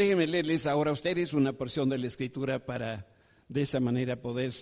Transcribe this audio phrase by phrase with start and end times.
[0.00, 3.06] Déjenme leerles ahora a ustedes una porción de la escritura para
[3.48, 4.54] de esa manera poder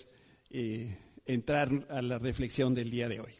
[0.50, 3.34] eh, entrar a la reflexión del día de hoy.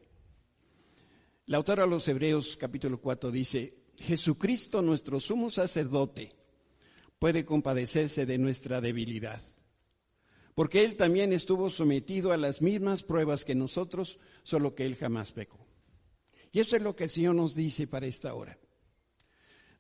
[1.47, 6.37] La autora de los Hebreos capítulo 4 dice, Jesucristo nuestro sumo sacerdote
[7.19, 9.43] puede compadecerse de nuestra debilidad,
[10.55, 15.33] porque Él también estuvo sometido a las mismas pruebas que nosotros, solo que Él jamás
[15.33, 15.59] pecó.
[16.53, 18.57] Y eso es lo que el Señor nos dice para esta hora.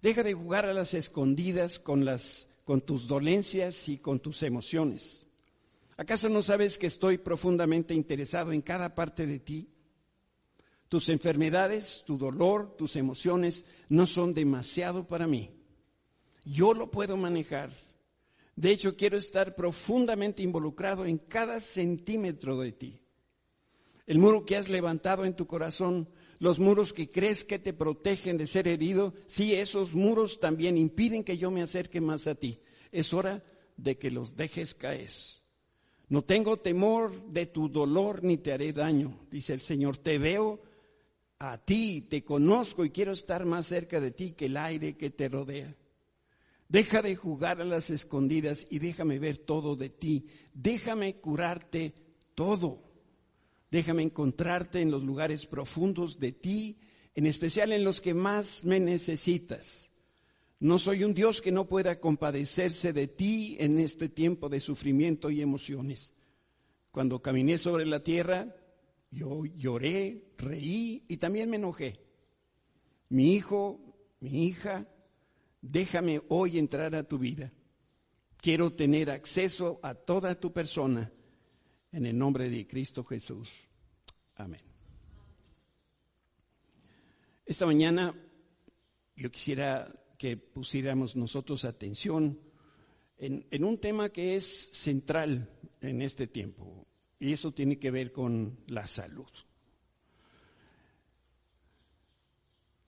[0.01, 5.27] Deja de jugar a las escondidas con, las, con tus dolencias y con tus emociones.
[5.97, 9.69] ¿Acaso no sabes que estoy profundamente interesado en cada parte de ti?
[10.88, 15.51] Tus enfermedades, tu dolor, tus emociones no son demasiado para mí.
[16.45, 17.71] Yo lo puedo manejar.
[18.55, 23.01] De hecho, quiero estar profundamente involucrado en cada centímetro de ti.
[24.07, 28.38] El muro que has levantado en tu corazón los muros que crees que te protegen
[28.38, 32.60] de ser herido, sí, esos muros también impiden que yo me acerque más a ti.
[32.92, 33.42] Es hora
[33.77, 35.10] de que los dejes caer.
[36.09, 39.96] No tengo temor de tu dolor ni te haré daño, dice el Señor.
[39.98, 40.63] Te veo
[41.38, 45.10] a ti, te conozco y quiero estar más cerca de ti que el aire que
[45.10, 45.74] te rodea.
[46.68, 50.26] Deja de jugar a las escondidas y déjame ver todo de ti.
[50.52, 51.95] Déjame curarte
[52.35, 52.88] todo.
[53.71, 56.79] Déjame encontrarte en los lugares profundos de ti,
[57.15, 59.91] en especial en los que más me necesitas.
[60.60, 65.31] No soy un Dios que no pueda compadecerse de ti en este tiempo de sufrimiento
[65.31, 66.15] y emociones.
[66.91, 68.56] Cuando caminé sobre la tierra,
[69.10, 72.00] yo lloré, reí y también me enojé.
[73.10, 73.81] Mi hijo,
[74.21, 74.88] mi hija,
[75.60, 77.53] déjame hoy entrar a tu vida.
[78.38, 81.12] Quiero tener acceso a toda tu persona
[81.93, 83.50] en el nombre de Cristo Jesús.
[84.37, 84.61] Amén.
[87.47, 88.15] Esta mañana
[89.17, 92.39] yo quisiera que pusiéramos nosotros atención
[93.16, 95.50] en, un tema que es central
[95.81, 96.87] en este tiempo,
[97.19, 99.27] y eso tiene que ver con la salud.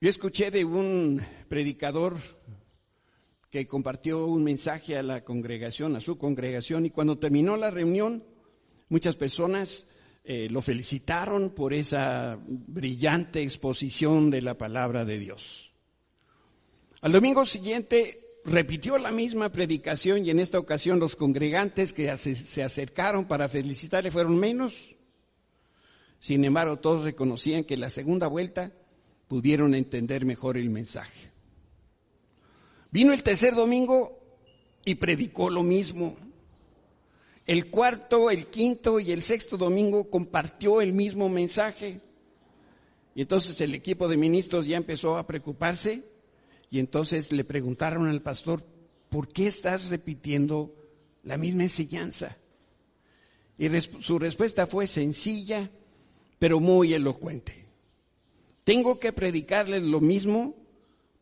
[0.01, 2.17] Yo escuché de un predicador
[3.51, 8.25] que compartió un mensaje a la congregación, a su congregación, y cuando terminó la reunión,
[8.91, 9.87] Muchas personas
[10.25, 15.73] eh, lo felicitaron por esa brillante exposición de la palabra de Dios.
[17.01, 22.63] Al domingo siguiente repitió la misma predicación y en esta ocasión los congregantes que se
[22.63, 24.75] acercaron para felicitarle fueron menos.
[26.19, 28.73] Sin embargo, todos reconocían que la segunda vuelta
[29.29, 31.31] pudieron entender mejor el mensaje.
[32.91, 34.19] Vino el tercer domingo
[34.85, 36.17] y predicó lo mismo.
[37.51, 42.01] El cuarto, el quinto y el sexto domingo compartió el mismo mensaje.
[43.13, 46.05] Y entonces el equipo de ministros ya empezó a preocuparse
[46.71, 48.65] y entonces le preguntaron al pastor,
[49.09, 50.77] ¿por qué estás repitiendo
[51.25, 52.37] la misma enseñanza?
[53.59, 53.69] Y
[53.99, 55.69] su respuesta fue sencilla,
[56.39, 57.67] pero muy elocuente.
[58.63, 60.55] Tengo que predicarles lo mismo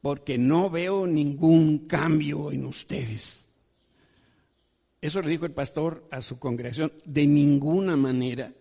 [0.03, 3.48] porque no veo ningún cambio en ustedes.
[5.01, 6.93] Eso le dijo el pastor a su congregación.
[7.05, 8.53] De ninguna manera.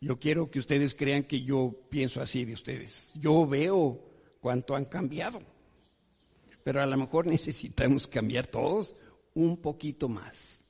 [0.00, 3.12] Yo quiero que ustedes crean que yo pienso así de ustedes.
[3.14, 4.00] Yo veo
[4.40, 5.40] cuánto han cambiado.
[6.64, 8.96] Pero a lo mejor necesitamos cambiar todos
[9.34, 10.64] un poquito más.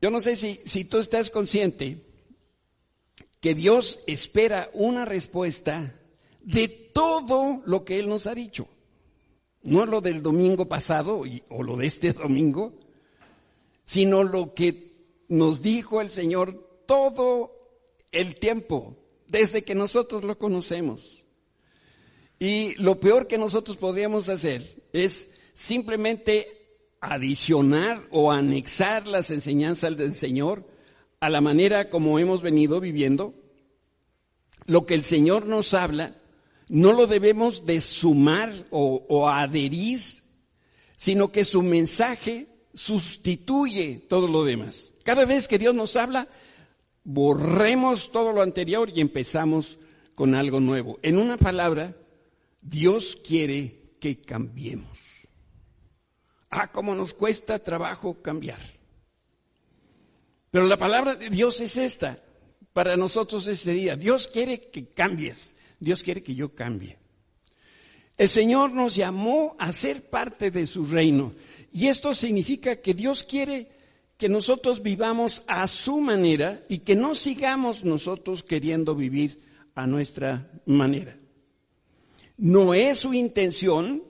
[0.00, 2.04] Yo no sé si, si tú estás consciente
[3.40, 5.94] que Dios espera una respuesta
[6.42, 8.68] de todo lo que Él nos ha dicho
[9.64, 12.72] no lo del domingo pasado o lo de este domingo,
[13.84, 14.92] sino lo que
[15.28, 16.54] nos dijo el Señor
[16.86, 17.50] todo
[18.12, 21.24] el tiempo, desde que nosotros lo conocemos.
[22.38, 26.64] Y lo peor que nosotros podríamos hacer es simplemente
[27.00, 30.66] adicionar o anexar las enseñanzas del Señor
[31.20, 33.34] a la manera como hemos venido viviendo.
[34.66, 36.16] Lo que el Señor nos habla
[36.68, 40.00] no lo debemos de sumar o, adherir,
[40.96, 44.90] sino que su mensaje sustituye todo lo demás.
[45.04, 46.28] Cada vez que Dios nos habla,
[47.04, 49.78] borremos todo lo anterior y empezamos
[50.14, 50.98] con algo nuevo.
[51.02, 51.94] En una palabra,
[52.62, 54.98] Dios quiere que cambiemos.
[56.50, 58.60] Ah, cómo nos cuesta trabajo cambiar.
[60.50, 62.18] Pero la palabra de Dios es esta,
[62.72, 63.96] para nosotros ese día.
[63.96, 65.56] Dios quiere que cambies.
[65.80, 66.98] Dios quiere que yo cambie.
[68.16, 71.32] El Señor nos llamó a ser parte de su reino.
[71.72, 73.68] Y esto significa que Dios quiere
[74.16, 79.40] que nosotros vivamos a su manera y que no sigamos nosotros queriendo vivir
[79.74, 81.18] a nuestra manera.
[82.38, 84.02] No es su intención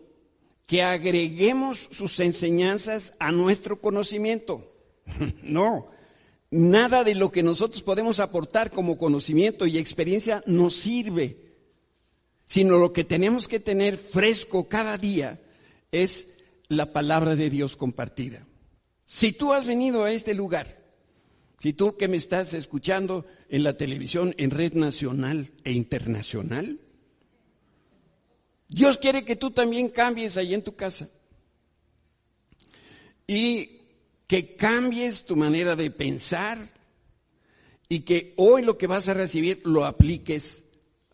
[0.67, 4.71] que agreguemos sus enseñanzas a nuestro conocimiento.
[5.43, 5.87] No,
[6.51, 11.44] nada de lo que nosotros podemos aportar como conocimiento y experiencia nos sirve,
[12.47, 15.41] sino lo que tenemos que tener fresco cada día
[15.93, 16.39] es
[16.69, 18.47] la palabra de Dios compartida.
[19.05, 20.83] Si tú has venido a este lugar,
[21.61, 26.81] si tú que me estás escuchando en la televisión, en red nacional e internacional,
[28.69, 31.09] Dios quiere que tú también cambies ahí en tu casa.
[33.27, 33.81] Y
[34.27, 36.59] que cambies tu manera de pensar
[37.89, 40.64] y que hoy lo que vas a recibir lo apliques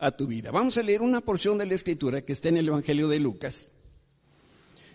[0.01, 0.51] a tu vida.
[0.51, 3.69] Vamos a leer una porción de la escritura que está en el Evangelio de Lucas.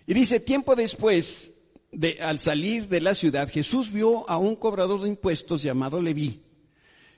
[0.08, 1.54] Y dice, tiempo después,
[1.92, 6.44] de, al salir de la ciudad, Jesús vio a un cobrador de impuestos llamado Leví,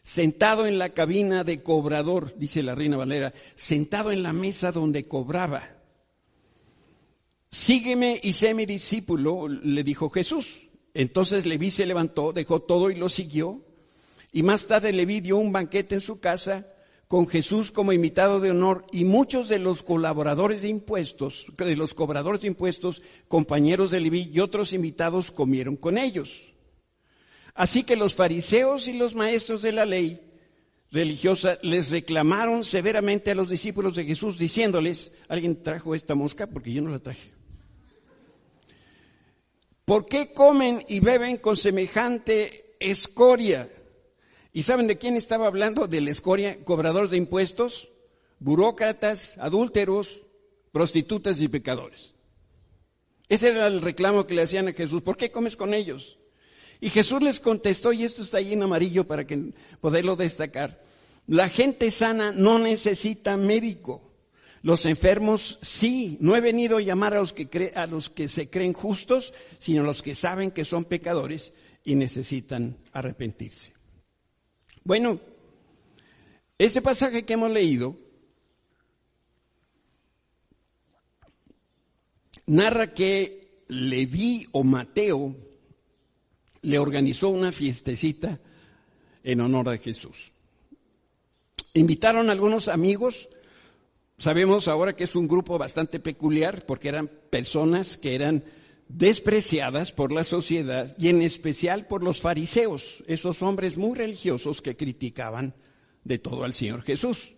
[0.04, 5.08] sentado en la cabina de cobrador, dice la reina Valera, sentado en la mesa donde
[5.08, 5.64] cobraba.
[7.50, 10.60] Sígueme y sé mi discípulo, le dijo Jesús.
[10.94, 13.62] Entonces Leví se levantó, dejó todo y lo siguió.
[14.34, 16.68] Y más tarde Leví dio un banquete en su casa
[17.08, 21.94] con Jesús como invitado de honor y muchos de los colaboradores de impuestos, de los
[21.94, 26.44] cobradores de impuestos, compañeros de Leví y otros invitados comieron con ellos.
[27.56, 30.22] Así que los fariseos y los maestros de la ley
[30.92, 36.48] religiosa les reclamaron severamente a los discípulos de Jesús diciéndoles, ¿alguien trajo esta mosca?
[36.48, 37.32] Porque yo no la traje.
[39.86, 43.70] ¿Por qué comen y beben con semejante escoria?
[44.58, 45.88] ¿Y saben de quién estaba hablando?
[45.88, 47.90] De la escoria, cobradores de impuestos,
[48.40, 50.22] burócratas, adúlteros,
[50.72, 52.16] prostitutas y pecadores.
[53.30, 55.04] Ese era el reclamo que le hacían a Jesús.
[55.04, 56.18] ¿Por qué comes con ellos?
[56.82, 60.84] Y Jesús les contestó, y esto está ahí en amarillo para que poderlo destacar.
[61.28, 64.12] La gente sana no necesita médico,
[64.64, 68.50] los enfermos sí, no he venido a llamar a los que, a los que se
[68.50, 71.54] creen justos, sino a los que saben que son pecadores
[71.84, 73.77] y necesitan arrepentirse.
[74.88, 75.20] Bueno,
[76.58, 77.98] este pasaje que hemos leído
[82.46, 85.36] narra que Leví o Mateo
[86.62, 88.40] le organizó una fiestecita
[89.26, 90.32] en honor a Jesús.
[91.74, 93.28] Invitaron algunos amigos
[94.20, 98.44] Sabemos ahora que es un grupo bastante peculiar porque eran personas que eran
[98.90, 104.76] despreciadas por la sociedad y en especial por los fariseos, esos hombres muy religiosos que
[104.76, 105.54] criticaban
[106.04, 107.30] de todo al Señor Jesús.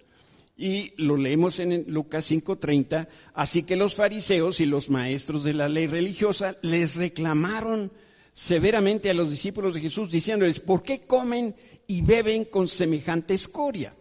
[0.56, 5.70] Y lo leemos en Lucas 5:30, así que los fariseos y los maestros de la
[5.70, 7.92] ley religiosa les reclamaron
[8.34, 11.56] severamente a los discípulos de Jesús diciéndoles, ¿por qué comen
[11.88, 13.96] y beben con semejante escoria?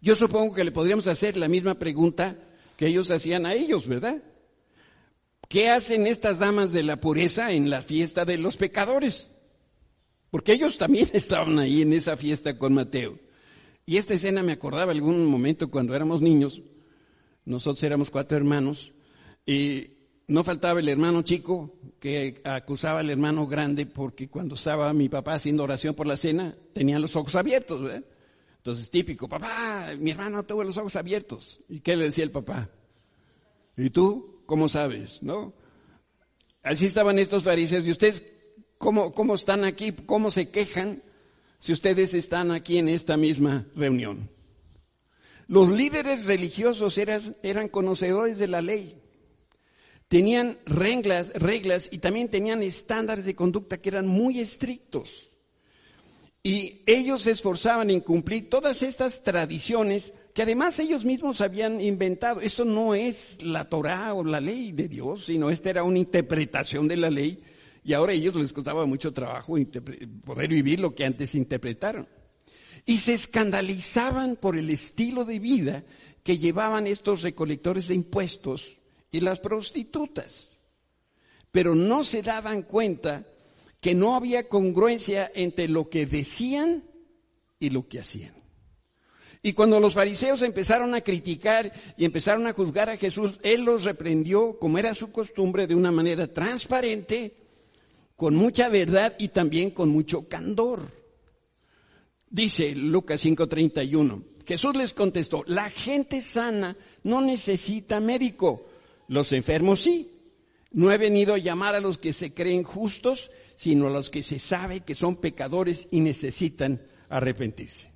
[0.00, 2.36] Yo supongo que le podríamos hacer la misma pregunta
[2.76, 4.22] que ellos hacían a ellos, ¿verdad?
[5.54, 9.30] ¿Qué hacen estas damas de la pureza en la fiesta de los pecadores?
[10.32, 13.20] Porque ellos también estaban ahí en esa fiesta con Mateo.
[13.86, 16.60] Y esta escena me acordaba algún momento cuando éramos niños,
[17.44, 18.94] nosotros éramos cuatro hermanos,
[19.46, 19.92] y
[20.26, 25.34] no faltaba el hermano chico que acusaba al hermano grande porque cuando estaba mi papá
[25.34, 28.02] haciendo oración por la cena tenía los ojos abiertos, ¿verdad?
[28.56, 31.60] Entonces, típico, papá, mi hermano tuvo los ojos abiertos.
[31.68, 32.68] ¿Y qué le decía el papá?
[33.76, 34.33] ¿Y tú?
[34.46, 35.22] ¿Cómo sabes?
[35.22, 35.54] ¿No?
[36.62, 37.86] Así estaban estos fariseos.
[37.86, 38.22] ¿Y ustedes
[38.78, 39.92] cómo, cómo están aquí?
[39.92, 41.02] ¿Cómo se quejan
[41.58, 44.30] si ustedes están aquí en esta misma reunión?
[45.46, 49.00] Los líderes religiosos eran, eran conocedores de la ley.
[50.08, 55.30] Tenían reglas, reglas y también tenían estándares de conducta que eran muy estrictos.
[56.42, 62.40] Y ellos se esforzaban en cumplir todas estas tradiciones que además ellos mismos habían inventado.
[62.40, 66.88] Esto no es la Torah o la ley de Dios, sino esta era una interpretación
[66.88, 67.40] de la ley
[67.84, 69.56] y ahora a ellos les costaba mucho trabajo
[70.24, 72.08] poder vivir lo que antes interpretaron.
[72.84, 75.84] Y se escandalizaban por el estilo de vida
[76.24, 78.80] que llevaban estos recolectores de impuestos
[79.12, 80.58] y las prostitutas.
[81.52, 83.24] Pero no se daban cuenta
[83.80, 86.84] que no había congruencia entre lo que decían
[87.60, 88.43] y lo que hacían.
[89.46, 93.84] Y cuando los fariseos empezaron a criticar y empezaron a juzgar a Jesús, Él los
[93.84, 97.34] reprendió, como era su costumbre, de una manera transparente,
[98.16, 100.90] con mucha verdad y también con mucho candor.
[102.30, 108.64] Dice Lucas 5:31, Jesús les contestó, la gente sana no necesita médico,
[109.08, 110.10] los enfermos sí.
[110.72, 114.22] No he venido a llamar a los que se creen justos, sino a los que
[114.22, 117.93] se sabe que son pecadores y necesitan arrepentirse.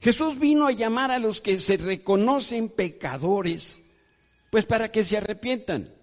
[0.00, 3.82] Jesús vino a llamar a los que se reconocen pecadores,
[4.50, 5.94] pues para que se arrepientan.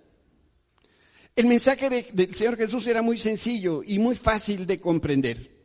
[1.36, 5.56] El mensaje del Señor Jesús era muy sencillo y muy fácil de comprender.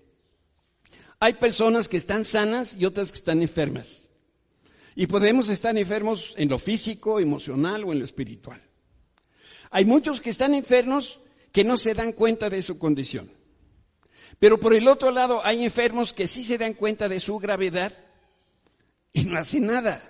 [1.20, 4.08] Hay personas que están sanas y otras que están enfermas.
[4.94, 8.60] Y podemos estar enfermos en lo físico, emocional o en lo espiritual.
[9.70, 11.20] Hay muchos que están enfermos
[11.52, 13.30] que no se dan cuenta de su condición.
[14.38, 17.92] Pero por el otro lado hay enfermos que sí se dan cuenta de su gravedad
[19.12, 20.02] y no hacen nada.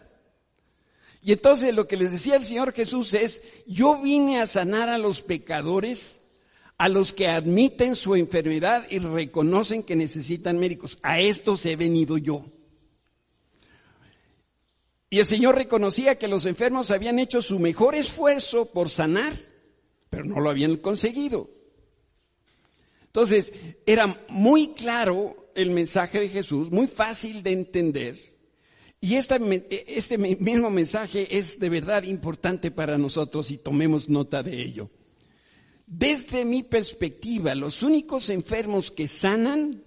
[1.22, 4.98] Y entonces lo que les decía el Señor Jesús es, yo vine a sanar a
[4.98, 6.20] los pecadores,
[6.78, 10.98] a los que admiten su enfermedad y reconocen que necesitan médicos.
[11.02, 12.44] A estos he venido yo.
[15.10, 19.32] Y el Señor reconocía que los enfermos habían hecho su mejor esfuerzo por sanar,
[20.10, 21.50] pero no lo habían conseguido.
[23.04, 23.52] Entonces,
[23.84, 28.31] era muy claro el mensaje de Jesús, muy fácil de entender
[29.04, 34.90] y este mismo mensaje es de verdad importante para nosotros y tomemos nota de ello.
[35.88, 39.82] Desde mi perspectiva, los únicos enfermos que sanan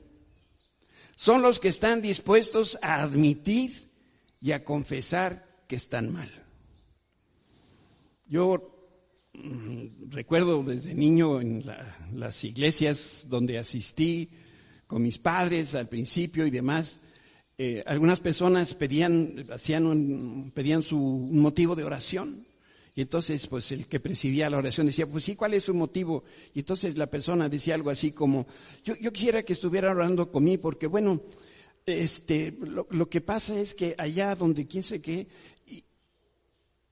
[1.16, 3.90] son los que están dispuestos a admitir
[4.42, 6.30] y a confesar que están mal.
[8.28, 8.90] Yo
[9.32, 11.64] mm, recuerdo desde niño en
[12.12, 14.30] las iglesias donde asistí
[14.88, 17.00] con mis padres al principio y demás,
[17.58, 22.46] eh, algunas personas pedían, hacían un, pedían su motivo de oración.
[22.96, 26.24] Y entonces, pues el que presidía la oración decía, pues sí, ¿cuál es su motivo?
[26.54, 28.48] Y entonces la persona decía algo así como,
[28.84, 31.22] yo, yo quisiera que estuviera orando conmigo porque, bueno,
[31.86, 35.28] este, lo, que pasa es que allá donde quién sé qué,
[35.68, 35.84] y,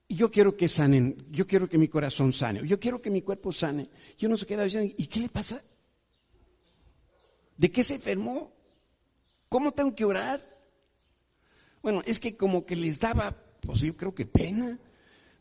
[0.09, 3.51] yo quiero que sanen, yo quiero que mi corazón sane, yo quiero que mi cuerpo
[3.51, 3.89] sane.
[4.17, 5.61] Y uno se queda diciendo, ¿y qué le pasa?
[7.57, 8.53] ¿De qué se enfermó?
[9.49, 10.52] ¿Cómo tengo que orar?
[11.83, 14.79] Bueno, es que como que les daba, pues yo creo que pena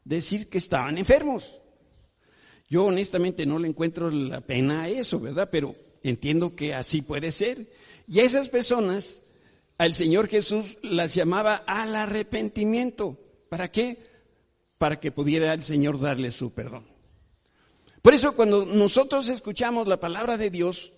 [0.04, 1.60] decir que estaban enfermos.
[2.68, 5.48] Yo honestamente no le encuentro la pena a eso, ¿verdad?
[5.52, 7.70] Pero entiendo que así puede ser.
[8.08, 9.22] Y esas personas,
[9.78, 13.20] al Señor Jesús las llamaba al arrepentimiento.
[13.48, 13.98] ¿Para qué?
[14.78, 16.84] Para que pudiera el Señor darle su perdón.
[18.02, 20.92] Por eso cuando nosotros escuchamos la palabra de Dios,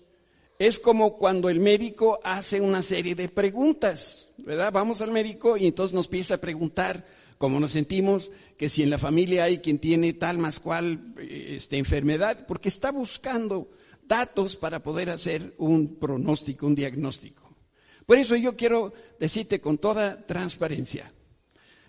[0.57, 4.71] es como cuando el médico hace una serie de preguntas, ¿verdad?
[4.71, 7.05] Vamos al médico y entonces nos empieza a preguntar
[7.37, 11.77] cómo nos sentimos, que si en la familia hay quien tiene tal más cual este,
[11.77, 13.69] enfermedad, porque está buscando
[14.03, 17.43] datos para poder hacer un pronóstico, un diagnóstico.
[18.05, 21.11] Por eso yo quiero decirte con toda transparencia,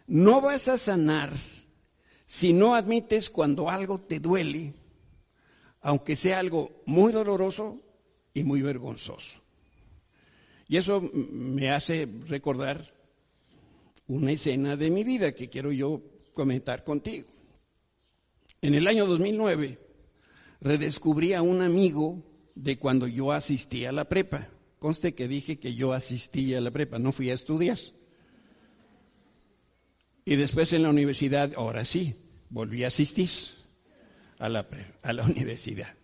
[0.09, 1.33] no vas a sanar
[2.27, 4.75] si no admites cuando algo te duele,
[5.83, 7.86] aunque sea algo muy doloroso
[8.37, 9.41] y muy vergonzoso.
[10.69, 12.93] Y eso me hace recordar
[14.09, 16.03] una escena de mi vida que quiero yo
[16.35, 17.27] comentar contigo.
[18.61, 19.79] En el año 2009
[20.61, 22.23] redescubrí a un amigo
[22.55, 24.49] de cuando yo asistí a la prepa.
[24.79, 27.79] Conste que dije que yo asistí a la prepa, no fui a estudiar.
[30.27, 32.17] Y después en la universidad, ahora sí,
[32.51, 33.31] volví a asistir
[34.39, 34.67] a la,
[35.03, 35.96] a la universidad.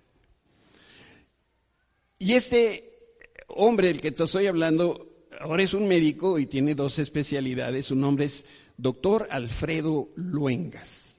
[2.23, 3.17] Y este
[3.49, 7.87] hombre del que te estoy hablando ahora es un médico y tiene dos especialidades.
[7.87, 8.45] Su nombre es
[8.77, 11.17] doctor Alfredo Luengas.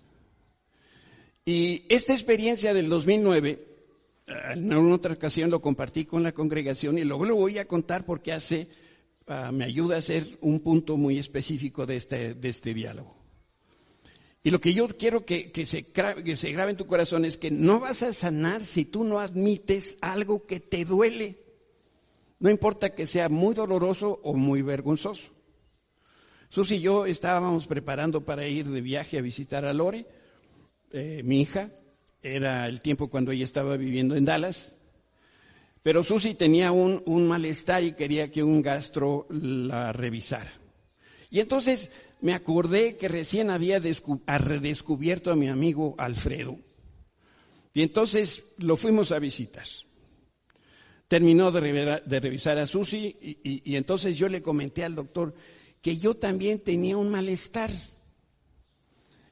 [1.43, 3.67] Y esta experiencia del 2009,
[4.53, 8.05] en una otra ocasión lo compartí con la congregación y luego lo voy a contar
[8.05, 8.69] porque hace,
[9.27, 13.22] ah, me ayuda a hacer un punto muy específico de este, de este diálogo.
[14.45, 17.49] Y lo que yo quiero que, se, que se grabe en tu corazón es que
[17.49, 21.39] no vas a sanar si tú no admites algo que te duele.
[22.39, 25.31] No importa que sea muy doloroso o muy vergonzoso.
[26.49, 30.05] Sus y yo estábamos preparando para ir de viaje a visitar a Lore,
[30.91, 31.71] eh, mi hija.
[32.21, 34.75] Era el tiempo cuando ella estaba viviendo en Dallas.
[35.83, 40.51] Pero Susi tenía un, un malestar y quería que un gastro la revisara.
[41.29, 41.91] Y entonces
[42.23, 46.57] me acordé que recién había redescubierto a mi amigo Alfredo.
[47.73, 49.67] Y entonces lo fuimos a visitar.
[51.09, 55.35] Terminó de, revisar a Susi y, entonces yo le comenté al doctor
[55.81, 57.69] que yo también tenía un malestar.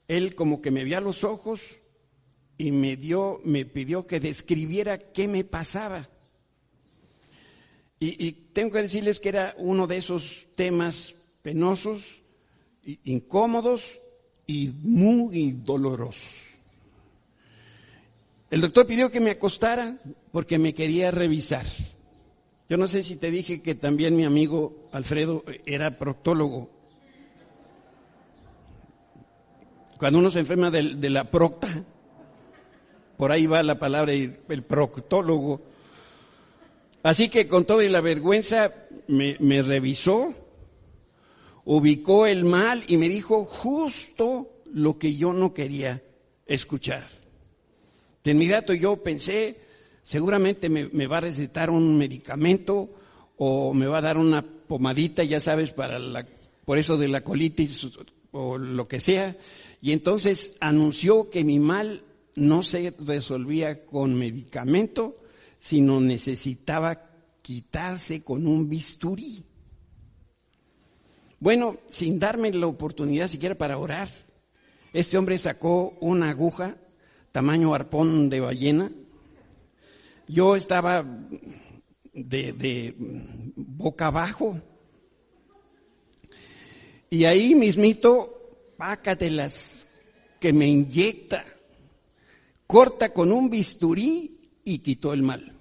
[0.10, 1.62] Él como que me vio a los ojos
[2.58, 6.10] y me dio, me pidió que describiera qué me pasaba.
[7.98, 12.21] y tengo que decirles que era uno de esos temas penosos
[12.84, 14.00] incómodos
[14.48, 16.52] y muy dolorosos.
[18.50, 19.98] El doctor pidió que me acostara
[20.32, 21.66] porque me quería revisar.
[22.70, 26.70] Yo no sé si te dije que también mi amigo Alfredo era proctólogo.
[29.98, 31.68] Cuando uno se enferma de, la procta,
[33.18, 35.62] por ahí va la palabra el proctólogo.
[37.04, 38.74] Así que con toda la vergüenza
[39.08, 40.34] me revisó,
[41.66, 46.02] ubicó el mal y me dijo justo lo que yo no quería
[46.46, 47.08] escuchar.
[48.24, 49.58] De inmediato yo pensé,
[50.04, 52.90] seguramente me, va a recetar un medicamento
[53.38, 56.28] o me va a dar una pomadita, ya sabes, para la,
[56.66, 57.88] por eso de la colitis
[58.32, 59.36] o lo que sea.
[59.82, 62.04] Y entonces anunció que mi mal
[62.36, 65.18] no se resolvía con medicamento,
[65.60, 67.10] sino necesitaba
[67.42, 69.44] quitarse con un bisturí.
[71.42, 74.08] Bueno, sin darme la oportunidad siquiera para orar,
[74.94, 76.78] este hombre sacó una aguja
[77.32, 78.92] tamaño arpón de ballena.
[80.28, 81.04] Yo estaba
[82.14, 82.94] de,
[83.56, 84.62] boca abajo.
[87.10, 89.88] Y ahí mismito, pácatelas,
[90.40, 91.44] que me inyecta,
[92.68, 95.58] corta con un bisturí y quitó el mal.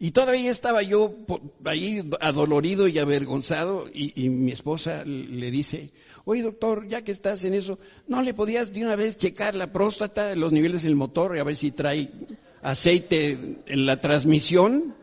[0.00, 1.12] Y todavía estaba yo
[1.64, 5.90] ahí adolorido y avergonzado y, mi esposa le dice,
[6.24, 9.72] oye doctor, ya que estás en eso, ¿no le podías de una vez checar la
[9.72, 12.10] próstata, los niveles del motor y a ver si trae
[12.62, 13.36] aceite
[13.66, 14.94] en la transmisión?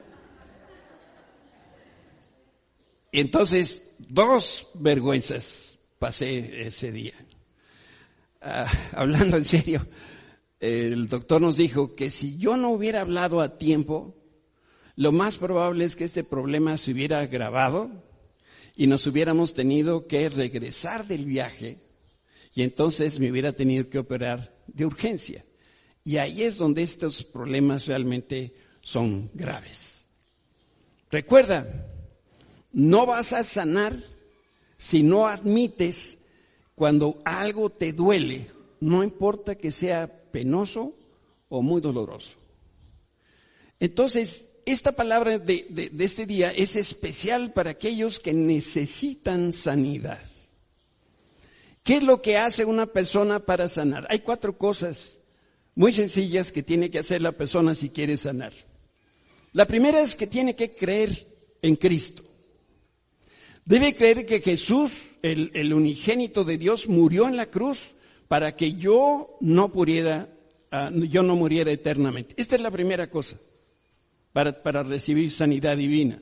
[3.11, 7.15] Entonces, dos vergüenzas pasé ese día.
[8.41, 9.85] Ah, hablando en serio,
[10.61, 14.14] el doctor nos dijo que si yo no hubiera hablado a tiempo,
[14.95, 17.89] lo más probable es que este problema se hubiera agravado
[18.75, 21.79] y nos hubiéramos tenido que regresar del viaje
[22.53, 25.43] y entonces me hubiera tenido que operar de urgencia.
[26.05, 30.05] Y ahí es donde estos problemas realmente son graves.
[31.11, 31.87] Recuerda,
[32.71, 33.93] no vas a sanar
[34.77, 36.19] si no admites
[36.75, 38.47] cuando algo te duele,
[38.79, 40.93] no importa que sea penoso
[41.49, 42.35] o muy doloroso.
[43.79, 50.21] Entonces, esta palabra de, este día es especial para aquellos que necesitan sanidad.
[51.84, 54.08] ¿Qué es lo que hace una persona para sanar?
[54.10, 55.17] Hay cuatro cosas
[55.75, 58.54] muy sencillas que tiene que hacer la persona si quiere sanar.
[59.54, 61.28] La primera es que tiene que creer
[61.62, 62.23] en Cristo.
[63.65, 67.91] Debe creer que Jesús, el, el unigénito de Dios, murió en la cruz
[68.28, 70.28] para que yo no pudiera,
[70.71, 72.34] ah, yo no muriera eternamente.
[72.38, 73.38] Esta es la primera cosa
[74.36, 76.19] para, recibir sanidad divina.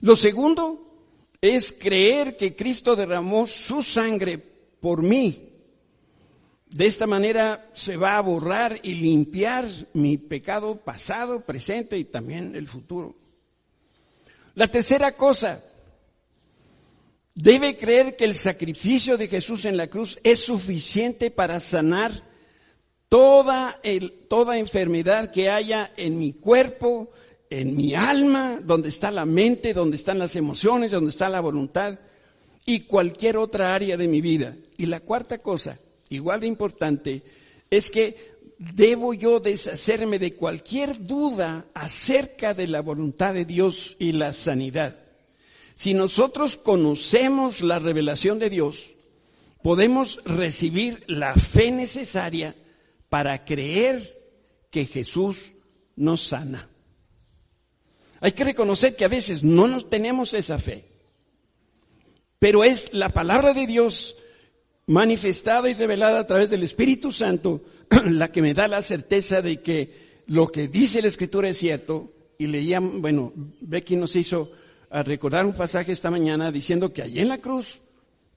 [0.00, 0.96] Lo segundo
[1.40, 4.36] es creer que Cristo derramó su sangre
[4.80, 5.48] por mí.
[6.66, 12.56] De esta manera se va a borrar y limpiar mi pecado pasado, presente y también
[12.56, 13.14] el futuro.
[14.56, 15.62] La tercera cosa,
[17.32, 22.27] debe creer que el sacrificio de Jesús en la cruz es suficiente para sanar
[23.08, 27.10] toda, el, toda enfermedad que haya en mi cuerpo,
[27.50, 31.98] en mi alma, donde está la mente, donde están las emociones, donde está la voluntad
[32.66, 34.54] y cualquier otra área de mi vida.
[34.76, 35.78] Y la cuarta cosa,
[36.10, 37.22] igual de importante,
[37.70, 44.12] es que debo yo deshacerme de cualquier duda acerca de la voluntad de Dios y
[44.12, 44.96] la sanidad.
[45.74, 48.90] Si nosotros conocemos la revelación de Dios,
[49.62, 52.54] podemos recibir la fe necesaria
[53.08, 54.00] para creer
[54.70, 55.52] que Jesús
[55.96, 56.68] nos sana.
[58.20, 60.84] Hay que reconocer que a veces no nos tenemos esa fe,
[62.38, 64.16] pero es la palabra de Dios
[64.86, 67.62] manifestada y revelada a través del Espíritu Santo
[68.06, 72.12] la que me da la certeza de que lo que dice la Escritura es cierto.
[72.38, 74.52] Y leían, bueno, Becky nos hizo
[74.90, 77.80] recordar un pasaje esta mañana diciendo que allí en la cruz,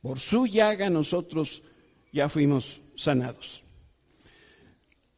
[0.01, 1.61] por su llaga nosotros
[2.11, 3.60] ya fuimos sanados.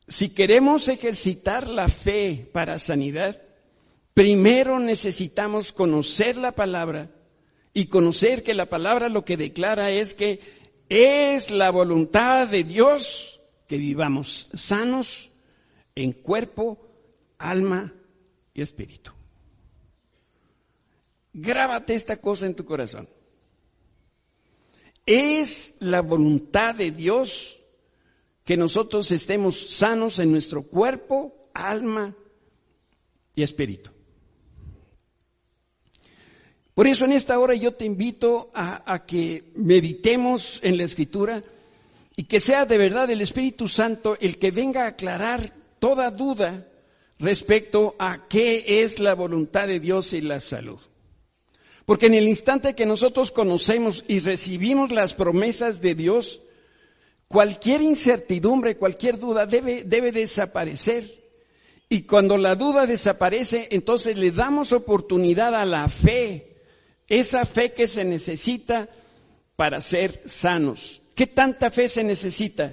[0.07, 3.41] Si queremos ejercitar la fe para sanidad,
[4.13, 7.09] primero necesitamos conocer la palabra
[7.73, 10.39] y conocer que la palabra lo que declara es que
[10.89, 15.29] es la voluntad de Dios que vivamos sanos
[15.95, 16.77] en cuerpo,
[17.37, 17.93] alma
[18.53, 19.11] y espíritu.
[21.33, 23.07] Grábate esta cosa en tu corazón.
[25.05, 27.59] Es la voluntad de Dios
[28.43, 32.15] que nosotros estemos sanos en nuestro cuerpo, alma
[33.35, 33.91] y espíritu.
[36.73, 41.43] Por eso en esta hora yo te invito a, que meditemos en la escritura
[42.15, 46.67] y que sea de verdad el Espíritu Santo el que venga a aclarar toda duda
[47.19, 50.79] respecto a qué es la voluntad de Dios y la salud.
[51.85, 56.41] Porque en el instante que nosotros conocemos y recibimos las promesas de Dios,
[57.33, 61.03] cualquier incertidumbre, cualquier duda debe, debe desaparecer.
[61.89, 66.61] Y cuando la duda desaparece, entonces le damos oportunidad a la fe,
[67.07, 68.87] esa fe que se necesita
[69.55, 71.01] para ser sanos.
[71.15, 72.71] ¿Qué tanta fe se necesita?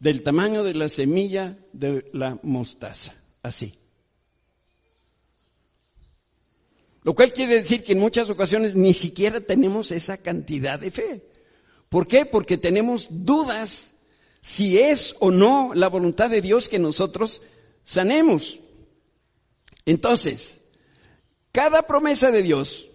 [0.00, 3.81] Del tamaño de la semilla de la mostaza, así.
[7.04, 11.22] Lo cual quiere decir que en muchas ocasiones ni siquiera tenemos esa cantidad de fe.
[11.88, 12.26] ¿Por qué?
[12.26, 13.94] Porque tenemos dudas
[14.40, 17.42] si es o no la voluntad de Dios que nosotros
[17.84, 18.60] sanemos.
[19.84, 20.60] Entonces,
[21.50, 22.88] cada promesa de Dios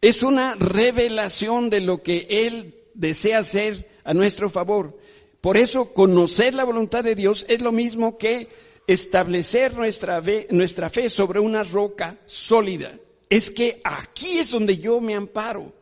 [0.00, 4.98] es una revelación de lo que Él desea hacer a nuestro favor.
[5.42, 8.48] Por eso conocer la voluntad de Dios es lo mismo que
[8.86, 12.98] establecer nuestra fe, nuestra fe sobre una roca sólida
[13.30, 15.72] es que aquí es donde yo me amparo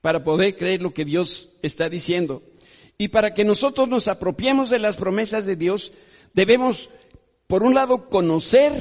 [0.00, 2.42] para poder creer lo que Dios está diciendo.
[2.96, 5.92] Y para que nosotros nos apropiemos de las promesas de Dios,
[6.32, 6.90] debemos,
[7.48, 8.72] por un lado, conocer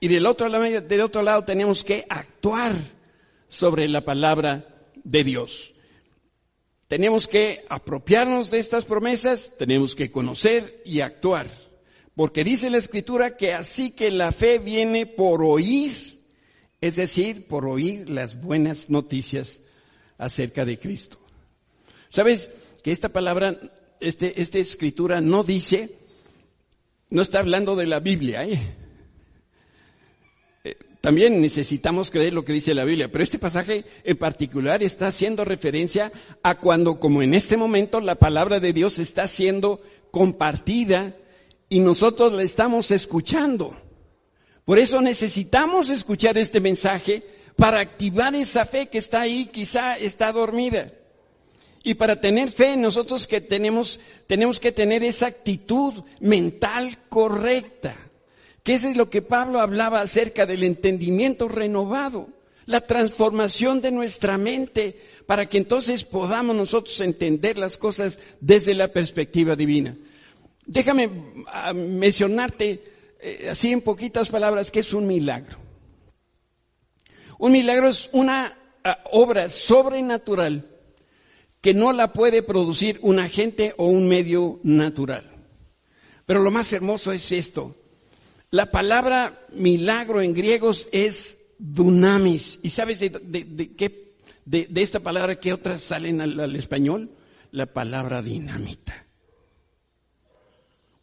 [0.00, 2.74] y del otro lado, del otro lado tenemos que actuar
[3.48, 4.66] sobre la palabra
[5.04, 5.74] de Dios.
[6.88, 11.46] Tenemos que apropiarnos de estas promesas, tenemos que conocer y actuar.
[12.16, 15.92] Porque dice la escritura que así que la fe viene por oír
[16.82, 19.62] es decir, por oír las buenas noticias
[20.18, 21.16] acerca de Cristo.
[22.10, 22.50] ¿Sabes
[22.82, 23.56] que esta palabra,
[24.00, 25.96] este, esta escritura no dice,
[27.08, 28.58] no está hablando de la Biblia, ¿eh?
[30.64, 30.76] ¿eh?
[31.00, 35.44] También necesitamos creer lo que dice la Biblia, pero este pasaje en particular está haciendo
[35.44, 36.10] referencia
[36.42, 41.14] a cuando, como en este momento, la palabra de Dios está siendo compartida
[41.68, 43.80] y nosotros la estamos escuchando.
[44.64, 47.22] Por eso necesitamos escuchar este mensaje
[47.56, 50.92] para activar esa fe que está ahí, quizá está dormida.
[51.84, 57.96] Y para tener fe nosotros que tenemos, tenemos que tener esa actitud mental correcta.
[58.62, 62.28] Que eso es lo que Pablo hablaba acerca del entendimiento renovado,
[62.66, 64.96] la transformación de nuestra mente
[65.26, 69.96] para que entonces podamos nosotros entender las cosas desde la perspectiva divina.
[70.66, 71.10] Déjame
[71.48, 72.91] ah, mencionarte
[73.22, 75.56] eh, así en poquitas palabras, ¿qué es un milagro?
[77.38, 80.68] Un milagro es una ah, obra sobrenatural
[81.60, 85.24] que no la puede producir un agente o un medio natural.
[86.26, 87.76] Pero lo más hermoso es esto.
[88.50, 92.58] La palabra milagro en griegos es dunamis.
[92.64, 93.10] ¿Y sabes de,
[93.76, 97.10] qué, de, esta palabra qué otras salen al español?
[97.52, 99.06] La palabra dinamita.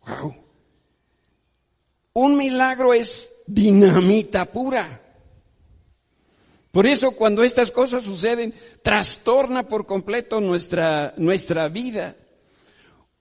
[0.06, 0.49] Wow.
[2.20, 5.02] Un milagro es dinamita pura.
[6.70, 8.54] Por eso cuando estas cosas suceden,
[8.84, 12.18] trastorna por completo nuestra, nuestra vida.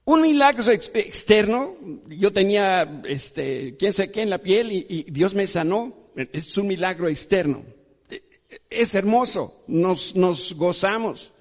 [0.03, 1.77] Un milagro externo,
[2.09, 6.57] yo tenía, este, quién sé qué en la piel y, y Dios me sanó, es
[6.57, 7.63] un milagro externo.
[8.69, 11.31] Es hermoso, nos, nos gozamos.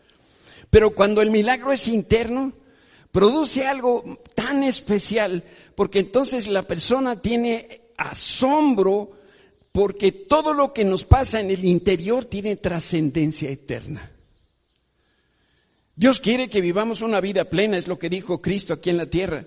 [0.71, 2.53] Pero cuando el milagro es interno,
[3.11, 5.43] produce algo tan especial,
[5.79, 9.13] porque entonces la persona tiene asombro,
[9.71, 14.11] porque todo lo que nos pasa en el interior tiene trascendencia eterna.
[15.95, 19.07] Dios quiere que vivamos una vida plena, es lo que dijo Cristo aquí en la
[19.07, 19.45] tierra.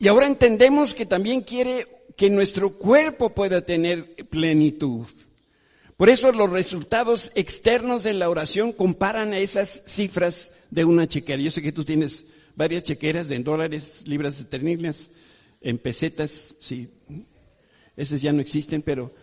[0.00, 5.06] Y ahora entendemos que también quiere que nuestro cuerpo pueda tener plenitud.
[5.96, 11.40] Por eso los resultados externos de la oración comparan a esas cifras de una chequera.
[11.40, 12.24] Yo sé que tú tienes
[12.56, 15.10] varias chequeras en dólares, libras esterlinas,
[15.60, 16.90] en pesetas, sí,
[17.96, 19.14] esas ya no existen, pero,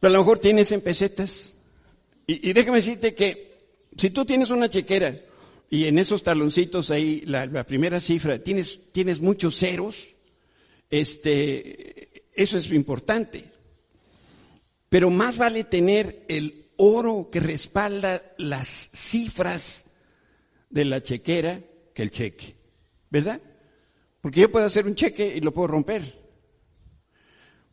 [0.00, 1.54] a lo mejor tienes en pesetas.
[2.26, 3.56] Y, déjame decirte que
[3.96, 5.18] si tú tienes una chequera
[5.70, 10.10] y en esos taloncitos ahí, la, la primera cifra, tienes, tienes muchos ceros,
[10.90, 13.44] este, eso es importante.
[14.88, 19.90] Pero más vale tener el oro que respalda las cifras
[20.70, 21.60] de la chequera
[21.98, 22.54] que el cheque.
[23.10, 23.40] ¿Verdad?
[24.20, 26.02] Porque yo puedo hacer un cheque y lo puedo romper.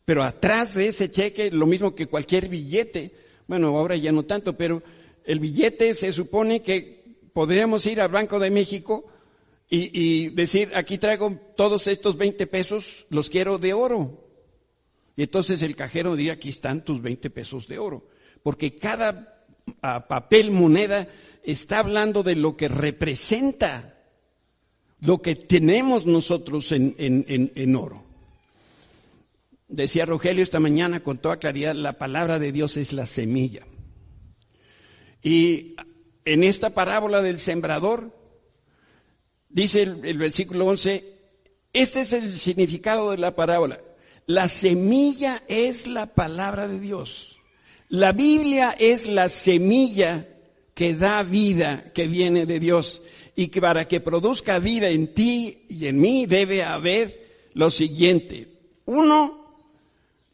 [0.04, 3.14] Pero atrás de ese cheque, lo mismo que cualquier billete,
[3.46, 4.82] bueno, ahora ya no tanto, pero
[5.24, 9.06] el billete se supone que podríamos ir al Banco de México
[9.70, 14.28] y, decir, aquí traigo todos estos 20 pesos, los quiero de oro.
[15.14, 18.08] Y entonces el cajero diría, aquí están tus 20 pesos de oro.
[18.42, 19.44] Porque cada
[19.82, 21.06] a papel moneda,
[21.44, 23.95] está hablando de lo que representa
[25.00, 28.04] lo que tenemos nosotros en, en, oro.
[29.68, 33.66] Decía Rogelio esta mañana con toda claridad, la palabra de Dios es la semilla.
[35.22, 35.74] Y
[36.24, 38.12] en esta parábola del sembrador,
[39.48, 41.04] dice el, el versículo 11,
[41.72, 43.78] este es el significado de la parábola.
[44.26, 47.36] La semilla es la palabra de Dios.
[47.88, 50.26] La Biblia es la semilla
[50.74, 53.02] que da vida, que viene de Dios.
[53.36, 58.48] Y que para que produzca vida en ti y en mí debe haber lo siguiente.
[58.86, 59.46] Uno,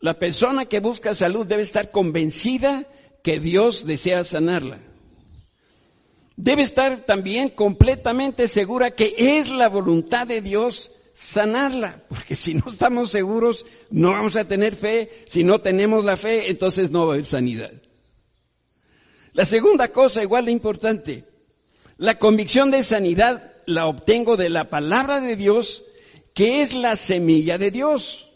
[0.00, 2.86] la persona que busca salud debe estar convencida
[3.22, 4.78] que Dios desea sanarla.
[6.36, 12.64] Debe estar también completamente segura que es la voluntad de Dios sanarla, porque si no
[12.68, 17.12] estamos seguros, no vamos a tener fe, si no tenemos la fe, entonces no va
[17.12, 17.72] a haber sanidad.
[19.34, 21.24] La segunda cosa, igual de importante,
[21.96, 25.84] la convicción de sanidad la obtengo de la palabra de Dios,
[26.34, 28.30] que es la semilla de Dios.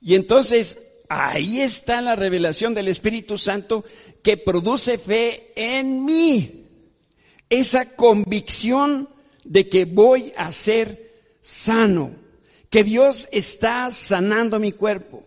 [0.00, 3.84] Y entonces ahí está la revelación del Espíritu Santo
[4.22, 6.66] que produce fe en mí.
[7.48, 9.08] Esa convicción
[9.44, 11.10] de que voy a ser
[11.42, 12.12] sano
[12.70, 15.24] que Dios está sanando mi cuerpo.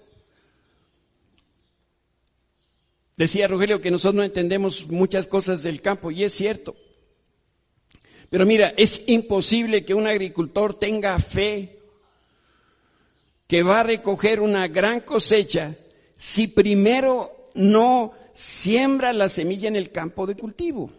[3.18, 6.76] Decía Rogelio que nosotros no entendemos muchas cosas del campo y es cierto.
[8.34, 11.78] Pero mira, es imposible que un agricultor tenga fe
[13.46, 15.76] que va a recoger una gran cosecha
[16.18, 20.90] si primero no siembra la semilla en el campo de cultivo.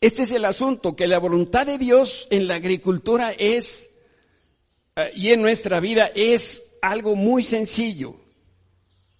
[0.00, 3.90] Este es el asunto, que la voluntad de Dios en la agricultura es,
[4.96, 8.16] eh, y en nuestra vida es algo muy sencillo.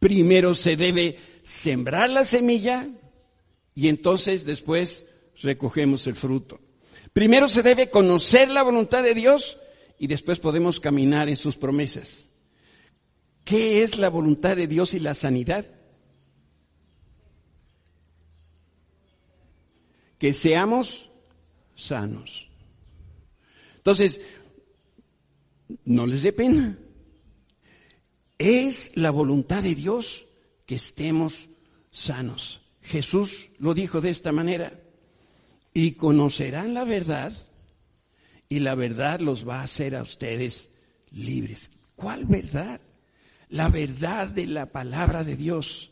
[0.01, 2.89] Primero se debe sembrar la semilla
[3.75, 5.07] y entonces después
[5.43, 6.61] recogemos el fruto.
[7.13, 9.59] Primero se debe conocer la voluntad de Dios
[9.99, 12.27] y después podemos caminar en sus promesas.
[13.45, 15.67] ¿Qué es la voluntad de Dios y la sanidad?
[20.25, 21.11] que seamos
[21.77, 22.49] sanos.
[23.77, 24.23] Entonces,
[25.85, 26.79] no les dé pena.
[28.39, 30.25] Es la voluntad de Dios
[30.65, 31.47] que estemos
[31.91, 32.63] sanos.
[32.85, 34.73] Jesús lo dijo de esta manera.
[35.73, 37.33] Y conocerán la verdad
[38.49, 40.71] y la verdad los va a hacer a ustedes
[41.11, 41.71] libres.
[41.97, 42.81] ¿Cuál verdad?
[43.49, 45.91] La verdad de la palabra de Dios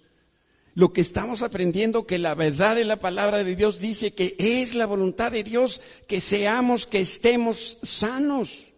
[0.75, 4.75] lo que estamos aprendiendo que la verdad de la palabra de Dios dice que es
[4.75, 8.69] la voluntad de Dios que seamos, que estemos sanos.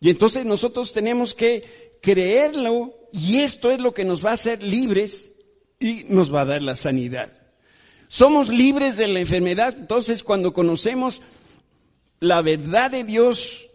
[0.00, 4.62] Y entonces nosotros tenemos que creerlo y esto es lo que nos va a hacer
[4.62, 5.32] libres
[5.80, 7.32] y nos va a dar la sanidad.
[8.06, 11.22] Somos libres de la enfermedad, entonces cuando conocemos
[12.20, 13.70] la verdad de Dios,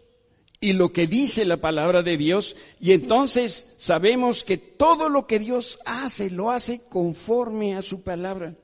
[0.60, 5.38] y lo que dice la palabra de Dios y entonces sabemos que todo lo que
[5.38, 8.54] Dios hace lo hace conforme a su palabra.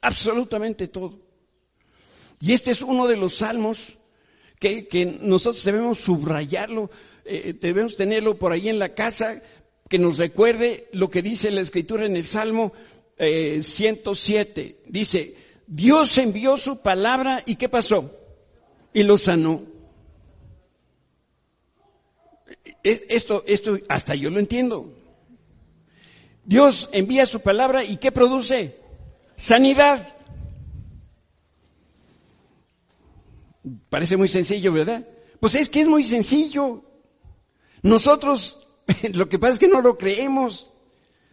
[0.00, 1.18] Absolutamente todo.
[2.40, 3.94] Y este es uno de los salmos
[4.58, 6.90] que, que nosotros debemos subrayarlo,
[7.24, 9.40] eh, debemos tenerlo por ahí en la casa,
[9.88, 12.72] que nos recuerde lo que dice la escritura en el Salmo
[13.18, 14.60] 107.
[14.60, 18.10] Eh, dice, Dios envió su palabra y ¿qué pasó?
[18.92, 19.62] Y lo sanó.
[22.82, 24.92] Esto, esto hasta yo lo entiendo.
[26.44, 28.78] Dios envía su palabra y ¿qué produce?
[29.36, 30.14] Sanidad.
[33.88, 35.06] Parece muy sencillo, ¿verdad?
[35.40, 36.82] Pues es que es muy sencillo.
[37.82, 38.63] Nosotros,
[39.14, 40.70] lo que pasa es que no lo creemos.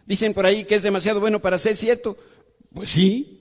[0.06, 2.16] Dicen por ahí que es demasiado bueno para ser cierto.
[2.72, 3.38] Pues sí.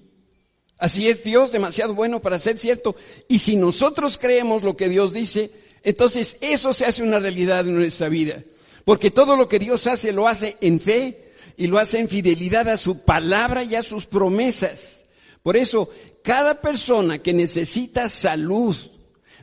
[0.78, 2.96] Así es Dios, demasiado bueno para ser cierto.
[3.28, 5.52] Y si nosotros creemos lo que Dios dice,
[5.84, 8.44] entonces eso se hace una realidad en nuestra vida.
[8.84, 12.68] Porque todo lo que Dios hace lo hace en fe y lo hace en fidelidad
[12.68, 15.06] a su palabra y a sus promesas.
[15.44, 15.90] Por eso,
[16.24, 18.76] cada persona que necesita salud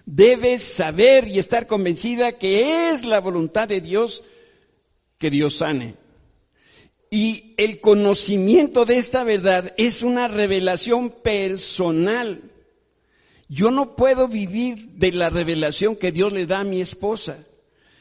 [0.07, 4.25] debe saber y estar convencida que es la voluntad de Dios
[5.19, 5.97] que Dios sane.
[7.11, 12.43] Y el conocimiento de esta verdad es una revelación personal.
[13.49, 17.39] Yo no puedo vivir de la revelación que Dios le da a mi esposa.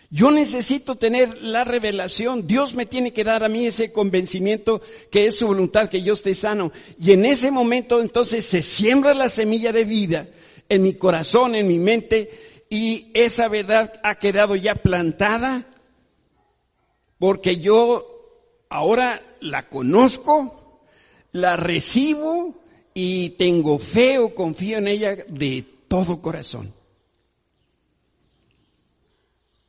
[0.10, 2.48] Yo necesito tener la revelación.
[2.48, 6.14] Dios me tiene que dar a mí ese convencimiento que es su voluntad, que yo
[6.14, 6.72] esté sano.
[7.00, 10.28] Y en ese momento entonces se siembra la semilla de vida
[10.70, 12.30] en mi corazón, en mi mente,
[12.70, 15.66] y esa verdad ha quedado ya plantada
[17.20, 20.82] porque yo ahora la conozco,
[21.32, 22.56] la recibo
[22.94, 26.74] y tengo fe o confío en ella de todo corazón.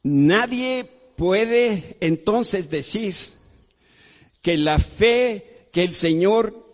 [0.03, 0.85] Nadie
[1.17, 3.15] puede entonces decir
[4.41, 6.67] que la fe que el Señor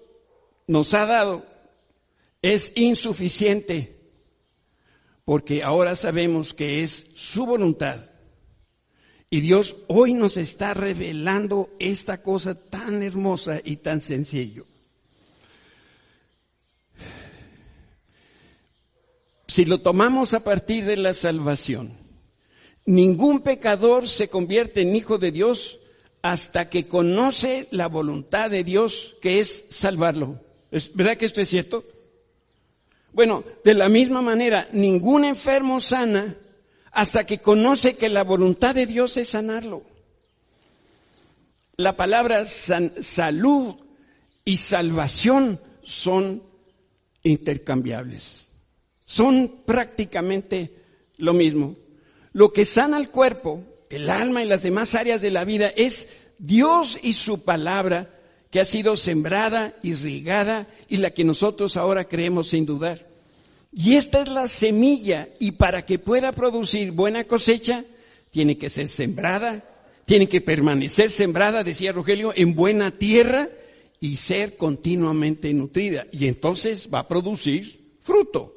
[0.67, 1.45] nos ha dado
[2.43, 3.97] es insuficiente,
[5.25, 8.14] porque ahora sabemos que es su voluntad.
[9.35, 14.65] Y Dios hoy nos está revelando esta cosa tan hermosa y tan sencillo.
[19.49, 21.91] Si lo tomamos a partir de la salvación,
[22.87, 25.81] ningún pecador se convierte en hijo de Dios
[26.23, 30.39] hasta que conoce la voluntad de Dios que es salvarlo.
[30.71, 31.85] ¿Es verdad que esto es cierto?
[33.13, 36.37] Bueno, de la misma manera, ningún enfermo sana
[36.95, 39.83] hasta que conoce que la voluntad de Dios es sanarlo.
[41.77, 43.75] La palabra salud
[44.45, 46.43] y salvación son
[47.25, 48.53] intercambiables.
[49.07, 50.85] Son prácticamente
[51.17, 51.77] lo mismo.
[52.33, 56.17] Lo que sana el cuerpo, el alma y las demás áreas de la vida es
[56.39, 58.09] Dios y su palabra
[58.51, 63.14] que ha sido sembrada, irrigada y la que nosotros ahora creemos sin dudar.
[63.77, 67.85] Y esta es la semilla y para que pueda producir buena cosecha,
[68.31, 69.65] tiene que ser sembrada,
[70.05, 73.49] tiene que permanecer sembrada, decía Rogelio, en buena tierra
[73.99, 76.07] y ser continuamente nutrida.
[76.13, 78.55] Y entonces va a producir fruto.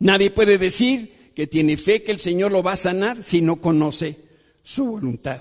[0.00, 3.56] Nadie puede decir que tiene fe que el Señor lo va a sanar si no
[3.56, 4.16] conoce
[4.64, 5.40] su voluntad.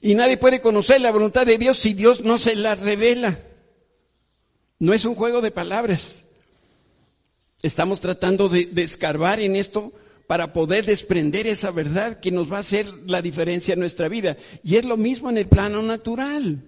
[0.00, 3.38] Y nadie puede conocer la voluntad de Dios si Dios no se la revela.
[4.78, 6.23] No es un juego de palabras.
[7.64, 9.94] Estamos tratando de, escarbar en esto
[10.26, 14.36] para poder desprender esa verdad que nos va a hacer la diferencia en nuestra vida.
[14.62, 16.62] Y es lo mismo en el plano natural.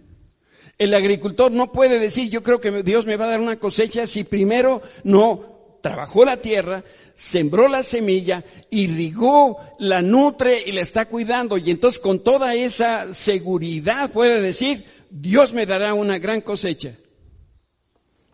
[0.78, 4.06] El agricultor no puede decir, yo creo que Dios me va a dar una cosecha
[4.06, 6.82] si primero no trabajó la tierra,
[7.14, 11.58] sembró la semilla, irrigó, la nutre y la está cuidando.
[11.58, 16.94] Y entonces con toda esa seguridad puede decir, Dios me dará una gran cosecha.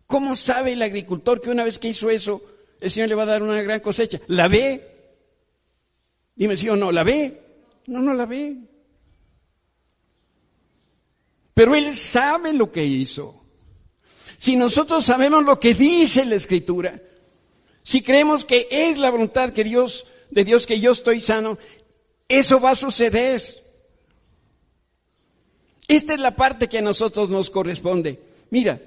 [0.06, 2.42] ¿Cómo sabe el agricultor que una vez que hizo eso,
[2.82, 4.20] el Señor le va a dar una gran cosecha?
[4.26, 4.84] ¿La ve?
[6.34, 7.40] Dime si o no, ¿la ve?
[7.86, 8.56] No, no la ve.
[11.54, 13.44] Pero Él sabe lo que hizo.
[14.36, 17.00] Si nosotros sabemos lo que dice la Escritura,
[17.84, 21.58] si creemos que es la voluntad que Dios, de Dios que yo estoy sano,
[22.26, 23.40] eso va a suceder.
[25.86, 28.18] Esta es la parte que a nosotros nos corresponde.
[28.50, 28.80] Mira,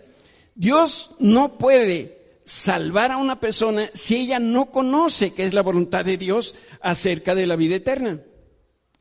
[0.54, 2.15] Dios no puede
[2.46, 7.36] salvar a una persona si ella no conoce qué es la voluntad de Dios acerca
[7.36, 8.22] de la vida eterna.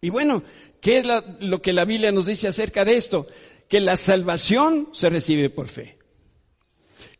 [0.00, 0.42] Y bueno,
[0.80, 1.06] ¿qué es
[1.40, 3.26] lo que la Biblia nos dice acerca de esto?
[3.68, 5.98] Que la salvación se recibe por fe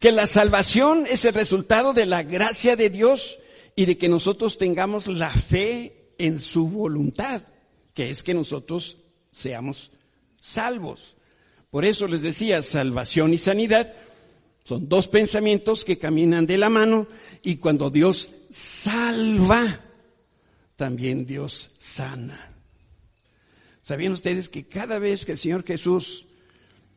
[0.04, 3.38] que la salvación es el resultado de la gracia de Dios
[3.74, 7.40] y de que nosotros tengamos la fe en su voluntad,
[7.94, 8.98] que es que nosotros
[9.32, 9.92] seamos
[10.42, 11.16] salvos.
[11.70, 13.94] Por eso les decía, salvación y sanidad
[14.64, 17.07] son dos pensamientos que caminan de la mano
[17.42, 19.81] y cuando Dios salva,
[20.77, 22.53] también Dios sana.
[23.83, 26.24] ¿Sabían ustedes que cada vez que el Señor Jesús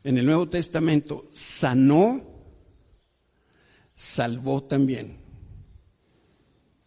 [0.08, 2.26] en el Nuevo Testamento sanó,
[3.94, 5.18] salvó también.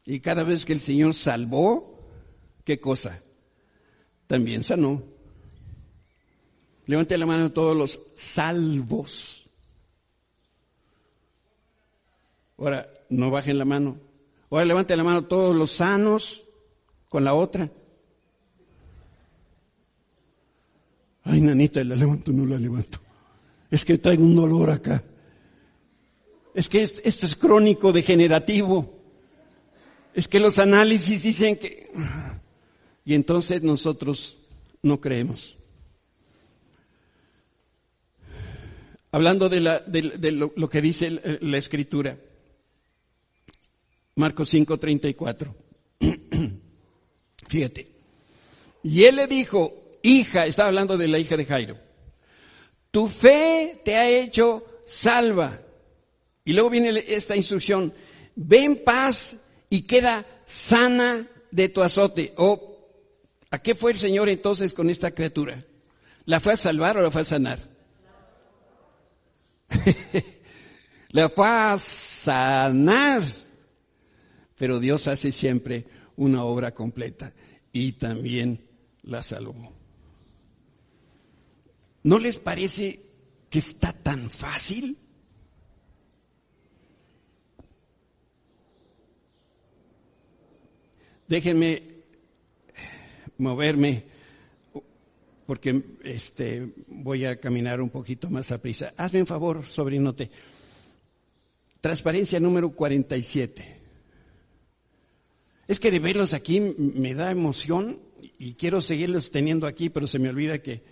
[0.06, 2.08] Y cada vez que el Señor salvó,
[2.64, 3.22] ¿qué cosa?
[4.26, 5.02] También sanó.
[6.86, 9.39] Levante la mano todos los salvos.
[12.60, 13.98] Ahora, no bajen la mano.
[14.50, 16.42] Ahora levante la mano todos los sanos
[17.08, 17.68] con la otra.
[21.24, 23.00] Ay, nanita, la levanto, no la levanto.
[23.70, 25.02] Es que traigo un dolor acá
[26.54, 28.98] es que esto es crónico degenerativo.
[30.14, 31.88] Es que los análisis dicen que...
[33.04, 34.38] Y entonces nosotros
[34.82, 35.56] no creemos.
[39.12, 42.18] Hablando de, lo, que dice la escritura.
[44.16, 45.54] Marcos 5, 34.
[47.48, 47.90] Fíjate.
[48.82, 51.76] Y él le dijo, hija, estaba hablando de la hija de Jairo,
[52.90, 55.60] tu fe te ha hecho salva
[56.44, 57.92] y luego viene esta instrucción,
[58.34, 62.32] ve en paz y queda sana de tu azote.
[62.36, 62.78] ¿O
[63.50, 65.62] a qué fue el Señor entonces con esta criatura?
[66.24, 67.58] ¿La fue a salvar o la fue a sanar?
[71.10, 73.22] la fue a sanar.
[74.60, 75.86] Pero Dios hace siempre
[76.16, 77.32] una obra completa
[77.72, 78.60] y también
[79.02, 79.72] la salvó.
[82.04, 83.00] ¿No les parece
[83.50, 84.96] que está tan fácil.
[91.26, 91.82] Déjenme
[93.38, 94.04] moverme
[95.46, 98.94] porque este, voy a caminar un poquito más a prisa.
[98.96, 100.30] Hazme un favor, sobrinote.
[101.80, 103.79] Transparencia número 47.
[105.70, 108.00] Es que de verlos aquí me da emoción
[108.40, 110.82] y quiero seguirlos teniendo aquí, pero se me olvida que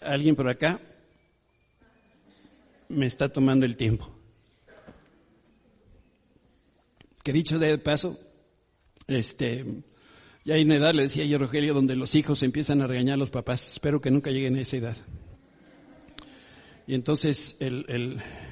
[0.00, 0.80] alguien por acá
[2.88, 4.10] me está tomando el tiempo.
[7.22, 8.18] Que dicho de paso,
[9.06, 9.64] este,
[10.44, 13.18] ya hay una edad, le decía yo Rogelio, donde los hijos empiezan a regañar a
[13.18, 13.74] los papás.
[13.74, 14.96] Espero que nunca lleguen a esa edad.
[16.88, 17.86] Y entonces el,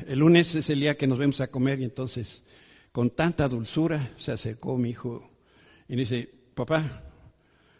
[0.07, 2.45] el, lunes es el día que nos vemos a comer y entonces
[2.93, 5.28] con tanta dulzura se acercó mi hijo
[5.89, 7.03] y dice, papá,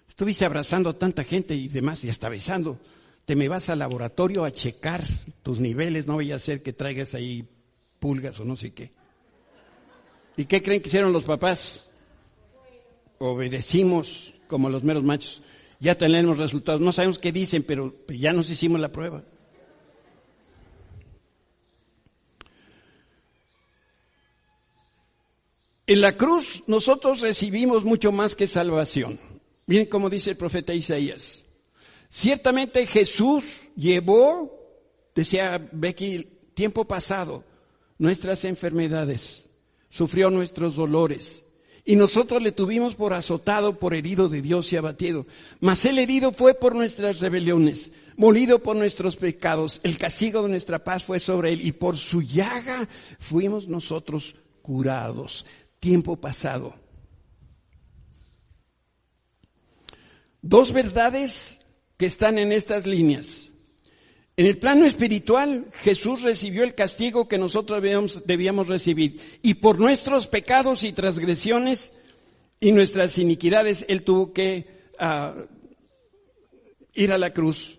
[0.09, 2.81] estuviste abrazando a tanta gente y demás y hasta besando
[3.29, 5.05] te me vas al laboratorio a checar
[5.43, 7.47] tus niveles, no vaya a ser que traigas ahí
[7.99, 8.91] pulgas o no sé qué.
[10.39, 11.85] ¿Y qué creen que hicieron los papás?
[13.19, 15.43] Obedecimos como los meros machos.
[15.79, 16.81] Ya tenemos resultados.
[16.81, 19.23] No sabemos qué dicen, pero ya nos hicimos la prueba.
[25.89, 29.19] En la cruz nosotros recibimos mucho más que salvación.
[29.65, 31.45] Miren cómo dice el profeta Isaías.
[32.11, 34.53] Ciertamente Jesús llevó,
[35.15, 37.43] decía Becky, tiempo pasado,
[37.97, 39.49] nuestras enfermedades,
[39.89, 41.45] sufrió nuestros dolores.
[41.87, 45.27] Y nosotros le tuvimos por azotado, por herido de Dios y abatido.
[45.59, 49.81] Mas el herido fue por nuestras rebeliones, molido por nuestros pecados.
[49.85, 52.87] El castigo de nuestra paz fue sobre él y por su llaga
[53.19, 55.47] fuimos nosotros curados.
[55.81, 56.75] Tiempo pasado.
[60.43, 61.61] Dos verdades
[61.97, 63.49] que están en estas líneas.
[64.37, 67.83] En el plano espiritual, Jesús recibió el castigo que nosotros
[68.25, 69.21] debíamos, recibir.
[69.43, 71.93] Y por nuestros pecados y transgresiones
[72.61, 74.65] y nuestras iniquidades, Él tuvo que
[75.01, 75.35] ah,
[76.95, 77.79] ir a la cruz.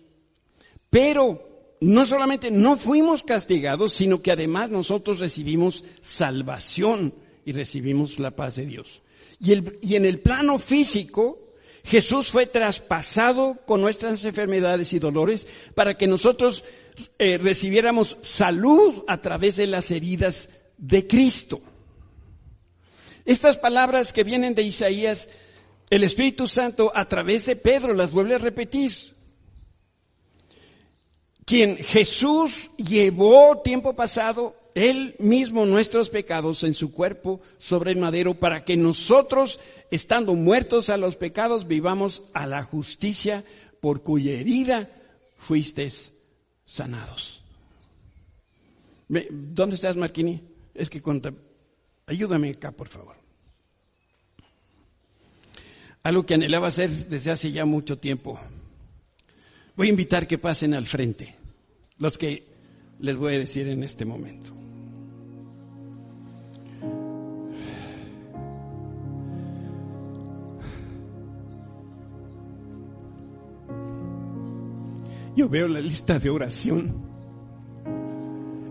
[0.90, 7.14] Pero no solamente no fuimos castigados, sino que además nosotros recibimos salvación
[7.50, 9.02] y recibimos la paz de Dios.
[9.40, 11.36] Y, el, y en el plano físico,
[11.82, 16.62] Jesús fue traspasado con nuestras enfermedades y dolores para que nosotros
[17.18, 21.60] eh, recibiéramos salud a través de las heridas de Cristo.
[23.24, 25.28] Estas palabras que vienen de Isaías,
[25.90, 28.92] el Espíritu Santo a través de Pedro las vuelve a repetir.
[31.44, 38.34] Quien Jesús llevó tiempo pasado él mismo nuestros pecados en su cuerpo sobre el madero
[38.34, 39.60] para que nosotros,
[39.90, 43.44] estando muertos a los pecados, vivamos a la justicia
[43.80, 44.88] por cuya herida
[45.36, 46.12] fuisteis
[46.64, 47.42] sanados.
[49.08, 50.40] ¿Dónde estás, Marquini?
[50.74, 51.34] Es que cuenta,
[52.06, 53.16] ayúdame acá, por favor.
[56.02, 58.40] Algo que anhelaba hacer desde hace ya mucho tiempo.
[59.76, 61.34] Voy a invitar que pasen al frente,
[61.98, 62.46] los que
[63.00, 64.59] les voy a decir en este momento.
[75.40, 76.94] Yo veo la lista de oración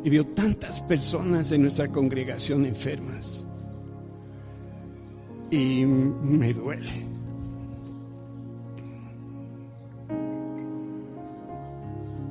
[0.03, 3.47] y veo tantas personas en nuestra congregación enfermas.
[5.49, 6.91] Y me duele.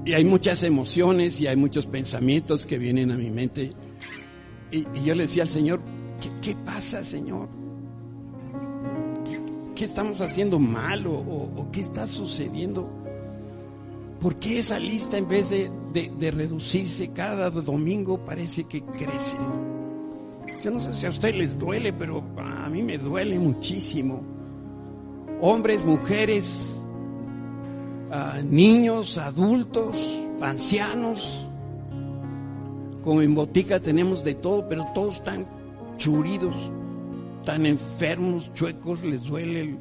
[0.04, 3.72] Y hay muchas emociones y hay muchos pensamientos que vienen a mi mente.
[4.70, 5.80] Y, yo le decía al Señor,
[6.40, 7.48] ¿qué, pasa, Señor?
[9.74, 12.97] ¿Qué, estamos haciendo mal o qué está sucediendo?
[14.20, 19.36] ¿Por qué esa lista en vez de, reducirse cada domingo parece que crece?
[20.62, 24.20] Yo no sé si a usted les duele, pero a mí me duele muchísimo.
[25.40, 26.82] Hombres, mujeres,
[28.10, 29.96] ah, niños, adultos,
[30.40, 31.46] ancianos.
[33.02, 35.46] Como en botica tenemos de todo, pero todos están
[35.96, 36.56] churidos,
[37.44, 39.78] tan enfermos, chuecos, les duele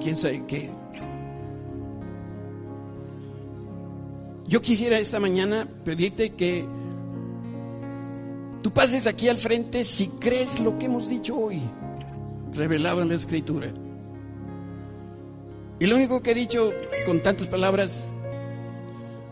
[0.00, 0.70] quién sabe qué.
[4.54, 6.64] Yo quisiera esta mañana pedirte que
[8.62, 11.60] tú pases aquí al frente si crees lo que hemos dicho hoy,
[12.52, 13.72] revelado en la escritura.
[15.80, 16.72] Y lo único que he dicho
[17.04, 18.12] con tantas palabras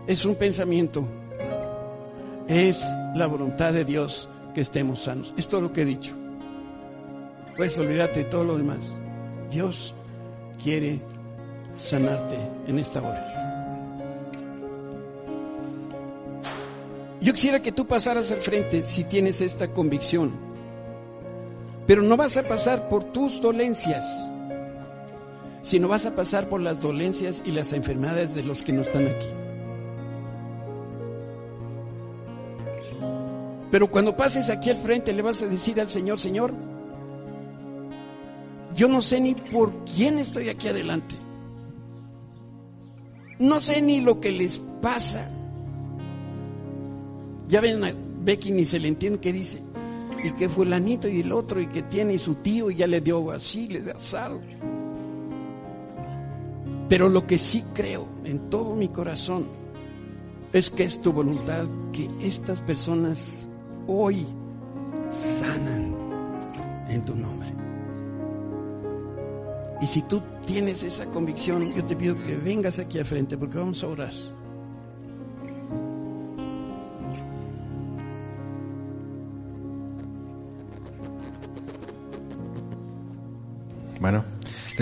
[0.09, 1.07] es un pensamiento.
[2.49, 5.35] Es la voluntad de Dios que estemos sanos.
[5.37, 6.15] Es todo lo que he dicho.
[7.57, 8.81] Puedes olvidarte de todo lo demás.
[9.53, 9.95] Dios
[10.61, 11.01] quiere
[11.79, 13.42] sanarte en esta hora.
[17.23, 20.33] Yo quisiera que tú pasaras al frente si tienes esta convicción.
[21.87, 24.05] Pero no vas a pasar por tus dolencias,
[25.63, 29.07] sino vas a pasar por las dolencias y las enfermedades de los que no están
[29.07, 29.27] aquí.
[33.71, 36.53] Pero cuando pases aquí al frente le vas a decir al Señor, Señor,
[38.75, 41.15] yo no sé ni por quién estoy aquí adelante.
[43.39, 45.31] No sé ni lo que les pasa.
[47.53, 47.93] Ya ven a
[48.25, 49.61] Becky ni se le entiende qué dice.
[50.25, 53.31] Y que fulanito y el otro y que tiene su tío y ya le dio
[53.31, 54.41] así, le dio asado.
[56.89, 59.45] Pero lo que sí creo en todo mi corazón
[60.51, 63.47] es que es tu voluntad que estas personas
[63.87, 64.25] hoy
[65.11, 65.95] sanan
[66.89, 67.49] en tu nombre.
[69.83, 73.59] Y si tú tienes esa convicción, yo te pido que vengas aquí al frente porque
[73.59, 74.32] vamos a orar.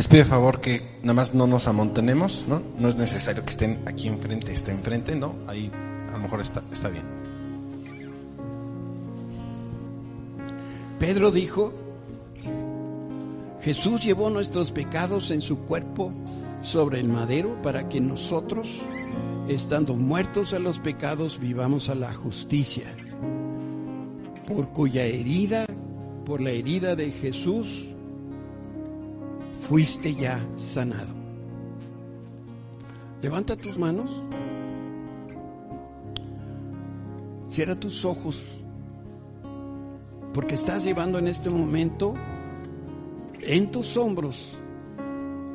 [0.00, 2.62] Les pido favor que nada más no nos amontonemos, ¿no?
[2.78, 5.34] No es necesario que estén aquí enfrente, estén enfrente, ¿no?
[5.46, 5.70] Ahí
[6.08, 7.04] a lo mejor está, está bien.
[10.98, 11.74] Pedro dijo,
[13.60, 16.14] Jesús llevó nuestros pecados en su cuerpo
[16.62, 18.68] sobre el madero para que nosotros,
[19.48, 22.90] estando muertos a los pecados, vivamos a la justicia,
[24.46, 25.66] por cuya herida,
[26.24, 27.89] por la herida de Jesús,
[29.70, 31.14] fuiste ya sanado.
[33.22, 34.10] Levanta tus manos,
[37.48, 38.42] cierra tus ojos.
[40.34, 42.14] Porque estás llevando en este momento
[43.42, 44.56] en tus hombros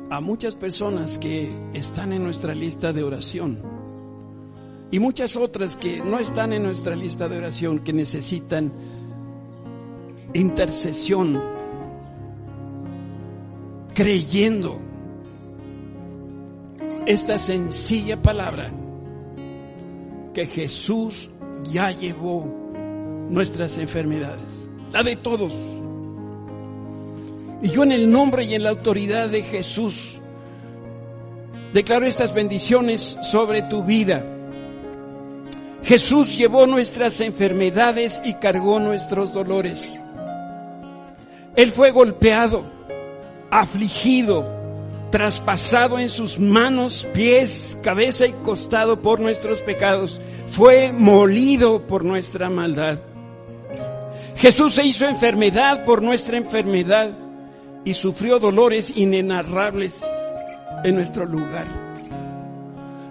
[0.08, 3.58] a muchas personas que están en nuestra lista de oración.
[4.90, 8.72] Y muchas otras que no están en nuestra lista de oración, que necesitan
[10.32, 11.55] intercesión,
[13.96, 14.78] creyendo
[17.06, 18.70] esta sencilla palabra
[20.34, 21.30] que Jesús
[21.72, 22.46] ya llevó
[23.30, 25.50] nuestras enfermedades la de todos.
[27.62, 30.12] Y yo en el nombre y en la autoridad de Jesús
[31.72, 34.22] declaro estas bendiciones sobre tu vida.
[35.82, 39.98] Jesús llevó nuestras enfermedades y cargó nuestros dolores.
[41.54, 42.75] Él fue golpeado,
[43.60, 44.46] afligido,
[45.10, 50.20] traspasado en sus manos, pies, cabeza y costado por nuestros pecados.
[50.46, 52.98] Fue molido por nuestra maldad.
[54.36, 57.16] Jesús se hizo enfermedad por nuestra enfermedad
[57.84, 60.04] y sufrió dolores inenarrables
[60.84, 61.66] en nuestro lugar.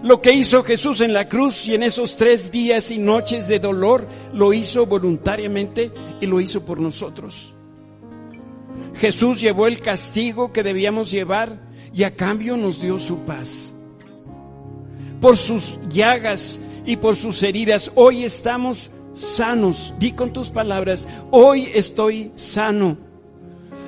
[0.03, 3.59] Lo que hizo Jesús en la cruz y en esos tres días y noches de
[3.59, 5.91] dolor, lo hizo voluntariamente
[6.21, 7.54] y lo hizo por nosotros.
[8.95, 11.59] Jesús llevó el castigo que debíamos llevar
[11.93, 13.73] y a cambio nos dio su paz.
[15.21, 19.93] Por sus llagas y por sus heridas, hoy estamos sanos.
[19.99, 22.97] Di con tus palabras, hoy estoy sano.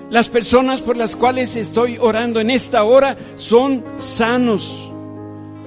[0.09, 4.89] Las personas por las cuales estoy orando en esta hora son sanos.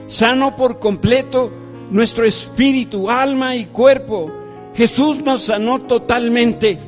[0.09, 1.51] Sano por completo
[1.91, 4.33] nuestro espíritu, alma y cuerpo.
[4.75, 6.79] Jesús nos sanó totalmente.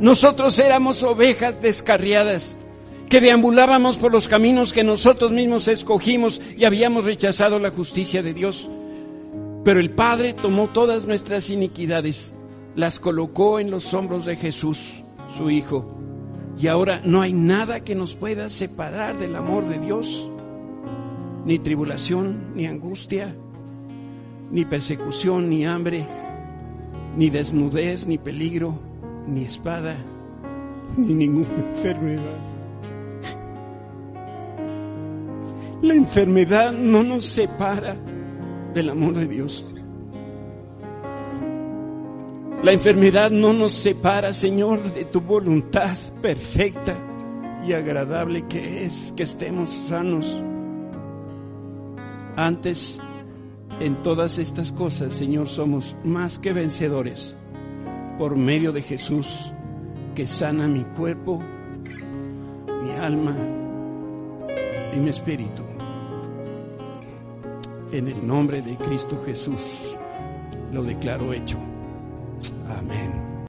[0.00, 2.56] Nosotros éramos ovejas descarriadas
[3.08, 8.34] que deambulábamos por los caminos que nosotros mismos escogimos y habíamos rechazado la justicia de
[8.34, 8.68] Dios.
[9.64, 12.32] Pero el Padre tomó todas nuestras iniquidades,
[12.76, 15.02] las colocó en los hombros de Jesús,
[15.36, 15.94] su Hijo.
[16.60, 20.28] Y ahora no hay nada que nos pueda separar del amor de Dios,
[21.44, 23.34] ni tribulación, ni angustia,
[24.50, 26.06] ni persecución, ni hambre,
[27.16, 28.87] ni desnudez, ni peligro,
[29.28, 29.96] ni espada,
[30.96, 32.40] ni ninguna enfermedad.
[35.82, 37.94] La enfermedad no nos separa
[38.74, 39.64] del amor de Dios.
[42.64, 46.96] La enfermedad no nos separa, Señor, de tu voluntad perfecta
[47.64, 50.42] y agradable que es que estemos sanos.
[52.36, 53.00] Antes,
[53.78, 57.37] en todas estas cosas, Señor, somos más que vencedores
[58.18, 59.52] por medio de Jesús
[60.14, 61.40] que sana mi cuerpo,
[62.82, 63.36] mi alma
[64.92, 65.62] y mi espíritu.
[67.92, 69.96] En el nombre de Cristo Jesús
[70.72, 71.58] lo declaro hecho.
[72.78, 73.27] Amén.